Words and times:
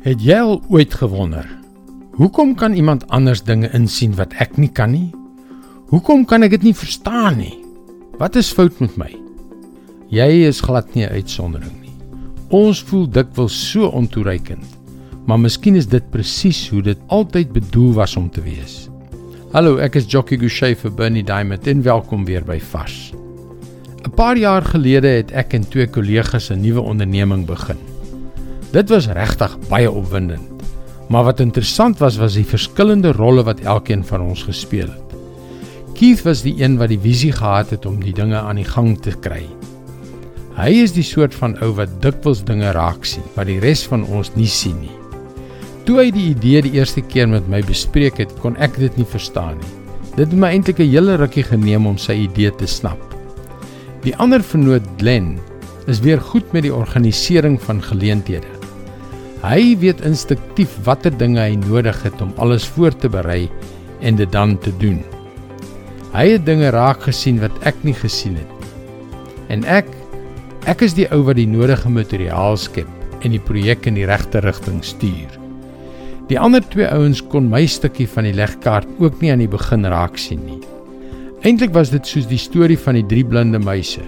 Het 0.00 0.22
jy 0.24 0.36
al 0.40 0.62
ooit 0.72 0.94
gewonder 0.96 1.44
hoekom 2.16 2.54
kan 2.56 2.72
iemand 2.72 3.02
anders 3.12 3.42
dinge 3.44 3.68
insien 3.76 4.14
wat 4.16 4.32
ek 4.40 4.54
nie 4.56 4.70
kan 4.72 4.94
nie? 4.94 5.10
Hoekom 5.92 6.22
kan 6.24 6.40
ek 6.46 6.54
dit 6.54 6.64
nie 6.70 6.72
verstaan 6.76 7.36
nie? 7.36 7.58
Wat 8.16 8.38
is 8.40 8.48
fout 8.56 8.80
met 8.80 8.96
my? 8.96 9.10
Jy 10.08 10.46
is 10.48 10.62
glad 10.64 10.88
nie 10.96 11.04
'n 11.04 11.12
uitsondering 11.12 11.76
nie. 11.82 11.92
Ons 12.48 12.80
voel 12.80 13.04
dikwels 13.10 13.52
so 13.52 13.92
ontoereikend, 13.92 14.64
maar 15.26 15.38
miskien 15.38 15.76
is 15.76 15.86
dit 15.86 16.10
presies 16.10 16.68
hoe 16.70 16.82
dit 16.82 16.98
altyd 17.08 17.52
bedoel 17.52 17.92
was 17.92 18.16
om 18.16 18.30
te 18.30 18.40
wees. 18.40 18.88
Hallo, 19.52 19.76
ek 19.76 19.96
is 19.96 20.08
Jockey 20.08 20.38
Gouchee 20.38 20.76
vir 20.76 20.90
Bernie 20.90 21.24
Diamond 21.24 21.66
en 21.66 21.82
welkom 21.82 22.24
weer 22.24 22.44
by 22.44 22.58
Vars. 22.58 23.12
'n 24.06 24.10
Paar 24.16 24.36
jaar 24.36 24.62
gelede 24.62 25.08
het 25.08 25.30
ek 25.32 25.52
en 25.52 25.68
twee 25.68 25.86
kollegas 25.86 26.50
'n 26.50 26.60
nuwe 26.60 26.80
onderneming 26.80 27.46
begin. 27.46 27.76
Dit 28.70 28.90
was 28.92 29.08
regtig 29.10 29.56
baie 29.66 29.90
opwindend. 29.90 30.62
Maar 31.10 31.24
wat 31.24 31.40
interessant 31.42 31.98
was 31.98 32.20
was 32.22 32.36
die 32.38 32.46
verskillende 32.46 33.10
rolle 33.16 33.42
wat 33.42 33.64
elkeen 33.66 34.04
van 34.06 34.22
ons 34.22 34.44
gespeel 34.46 34.86
het. 34.86 35.16
Keith 35.98 36.22
was 36.22 36.44
die 36.46 36.54
een 36.62 36.76
wat 36.78 36.92
die 36.92 37.00
visie 37.02 37.32
gehad 37.34 37.72
het 37.74 37.86
om 37.86 37.98
die 37.98 38.14
dinge 38.14 38.38
aan 38.38 38.60
die 38.60 38.68
gang 38.68 38.94
te 39.02 39.10
kry. 39.10 39.42
Hy 40.54 40.70
is 40.84 40.94
die 40.94 41.04
soort 41.06 41.34
van 41.34 41.56
ou 41.64 41.72
wat 41.80 41.98
dikwels 42.04 42.44
dinge 42.46 42.70
raak 42.76 43.08
sien 43.08 43.26
wat 43.34 43.50
die 43.50 43.58
res 43.58 43.82
van 43.90 44.06
ons 44.06 44.30
nie 44.36 44.46
sien 44.46 44.78
nie. 44.84 44.94
Toe 45.88 45.98
hy 45.98 46.06
die 46.14 46.28
idee 46.30 46.62
die 46.62 46.76
eerste 46.78 47.02
keer 47.02 47.26
met 47.26 47.50
my 47.50 47.64
bespreek 47.66 48.22
het, 48.22 48.30
kon 48.38 48.54
ek 48.62 48.78
dit 48.78 48.96
nie 49.00 49.08
verstaan 49.08 49.58
nie. 49.58 49.74
Dit 50.14 50.30
het 50.30 50.38
my 50.38 50.52
eintlik 50.54 50.78
'n 50.78 50.92
hele 50.94 51.16
rukkie 51.16 51.42
geneem 51.42 51.86
om 51.86 51.98
sy 51.98 52.12
idee 52.12 52.54
te 52.54 52.66
snap. 52.66 53.02
Die 54.06 54.14
ander 54.16 54.42
vernoot 54.42 54.86
Glen 54.98 55.40
is 55.86 56.00
weer 56.00 56.20
goed 56.20 56.52
met 56.52 56.62
die 56.62 56.74
organisering 56.74 57.60
van 57.60 57.82
geleenthede. 57.82 58.59
Hy 59.40 59.76
weet 59.80 60.02
instinktief 60.04 60.74
watter 60.84 61.14
dinge 61.16 61.40
hy 61.40 61.54
nodig 61.62 61.96
het 62.04 62.20
om 62.20 62.34
alles 62.36 62.66
voor 62.68 62.92
te 62.92 63.08
berei 63.08 63.48
en 64.04 64.18
dit 64.20 64.28
dan 64.32 64.58
te 64.60 64.72
doen. 64.82 65.00
Hy 66.12 66.26
het 66.34 66.44
dinge 66.44 66.68
raak 66.74 67.06
gesien 67.06 67.38
wat 67.40 67.54
ek 67.68 67.78
nie 67.86 67.96
gesien 67.96 68.36
het 68.36 68.50
nie. 68.58 68.72
En 69.50 69.64
ek 69.64 69.88
ek 70.68 70.84
is 70.84 70.92
die 70.94 71.08
ou 71.08 71.22
wat 71.24 71.38
die 71.40 71.48
nodige 71.48 71.88
materiaal 71.88 72.58
skep 72.60 73.24
en 73.24 73.32
die 73.32 73.40
projek 73.40 73.88
in 73.88 73.96
die 73.96 74.06
regte 74.08 74.42
rigting 74.44 74.84
stuur. 74.84 75.32
Die 76.28 76.38
ander 76.38 76.62
twee 76.70 76.86
ouens 76.92 77.24
kon 77.32 77.48
my 77.50 77.64
stukkie 77.66 78.06
van 78.12 78.28
die 78.28 78.36
legkaart 78.36 78.88
ook 79.00 79.18
nie 79.22 79.32
aan 79.32 79.42
die 79.42 79.50
begin 79.50 79.88
raak 79.88 80.20
sien 80.20 80.44
nie. 80.46 80.60
Eintlik 81.40 81.72
was 81.72 81.90
dit 81.90 82.06
soos 82.06 82.28
die 82.28 82.38
storie 82.38 82.78
van 82.78 83.00
die 83.00 83.06
drie 83.08 83.24
blinde 83.24 83.58
muise. 83.58 84.04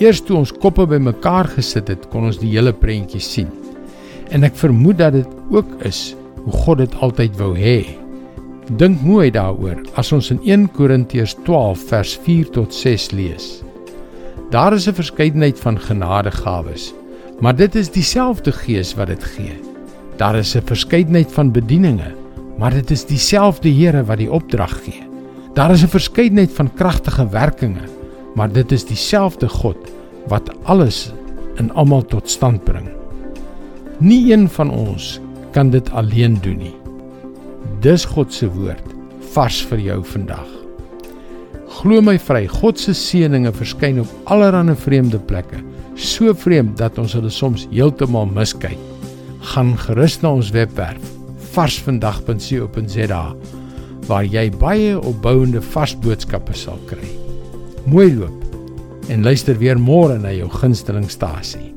Eers 0.00 0.24
toe 0.24 0.40
ons 0.40 0.52
koppe 0.64 0.88
bymekaar 0.88 1.52
gesit 1.58 1.92
het, 1.92 2.08
kon 2.08 2.30
ons 2.30 2.40
die 2.40 2.54
hele 2.54 2.72
prentjie 2.72 3.20
sien. 3.20 3.50
En 4.30 4.46
ek 4.46 4.54
vermoed 4.54 4.98
dat 4.98 5.12
dit 5.12 5.26
ook 5.50 5.80
is 5.86 6.14
hoe 6.44 6.52
God 6.52 6.78
dit 6.78 6.94
altyd 7.02 7.34
wou 7.38 7.50
hê. 7.58 7.82
Dink 8.78 9.02
mooi 9.02 9.30
daaroor 9.34 9.80
as 9.98 10.12
ons 10.14 10.30
in 10.30 10.38
1 10.46 10.68
Korintiërs 10.76 11.34
12 11.44 11.82
vers 11.90 12.12
4 12.26 12.52
tot 12.54 12.74
6 12.74 13.10
lees. 13.18 13.48
Daar 14.50 14.72
is 14.72 14.86
'n 14.86 14.94
verskeidenheid 14.94 15.58
van 15.58 15.78
genadegawes, 15.78 16.94
maar 17.40 17.56
dit 17.56 17.74
is 17.74 17.90
dieselfde 17.90 18.52
Gees 18.52 18.94
wat 18.94 19.06
dit 19.06 19.24
gee. 19.24 19.58
Daar 20.16 20.36
is 20.36 20.54
'n 20.54 20.62
verskeidenheid 20.64 21.32
van 21.32 21.52
bedieninge, 21.52 22.14
maar 22.58 22.70
dit 22.70 22.90
is 22.90 23.06
dieselfde 23.06 23.68
Here 23.68 24.04
wat 24.04 24.18
die 24.18 24.30
opdrag 24.30 24.82
gee. 24.84 25.02
Daar 25.54 25.70
is 25.70 25.82
'n 25.82 25.88
verskeidenheid 25.88 26.52
van 26.52 26.74
kragtige 26.74 27.28
werkinge, 27.28 27.86
maar 28.34 28.52
dit 28.52 28.72
is 28.72 28.84
dieselfde 28.84 29.48
God 29.48 29.76
wat 30.28 30.50
alles 30.62 31.12
in 31.56 31.72
almal 31.72 32.04
tot 32.04 32.30
stand 32.30 32.64
bring. 32.64 32.99
Nie 34.00 34.32
een 34.32 34.48
van 34.48 34.70
ons 34.72 35.18
kan 35.52 35.70
dit 35.70 35.90
alleen 35.92 36.38
doen 36.40 36.56
nie. 36.56 36.74
Dis 37.84 38.06
God 38.08 38.32
se 38.32 38.46
woord 38.48 38.86
vars 39.34 39.58
vir 39.68 39.82
jou 39.84 39.98
vandag. 40.14 40.46
Glo 41.80 42.00
my 42.00 42.16
vry, 42.18 42.46
God 42.48 42.80
se 42.80 42.94
seëninge 42.96 43.52
verskyn 43.54 44.00
op 44.00 44.32
allerlei 44.32 44.72
vreemde 44.74 45.20
plekke, 45.20 45.60
so 46.00 46.32
vreemd 46.32 46.78
dat 46.80 46.96
ons 46.98 47.12
hulle 47.12 47.30
soms 47.30 47.66
heeltemal 47.70 48.24
miskyk. 48.32 48.78
Gaan 49.52 49.74
gerus 49.84 50.16
na 50.24 50.32
ons 50.32 50.48
webwerf 50.56 51.04
varsvandag.co.za 51.52 53.24
waar 54.08 54.24
jy 54.24 54.46
baie 54.60 54.94
opbouende 54.96 55.60
vars 55.74 55.92
boodskappe 56.00 56.56
sal 56.56 56.80
kry. 56.88 57.12
Mooi 57.84 58.14
loop 58.16 59.10
en 59.12 59.28
luister 59.28 59.58
weer 59.60 59.76
môre 59.76 60.16
na 60.22 60.32
jou 60.32 60.48
gunstelingstasie. 60.56 61.74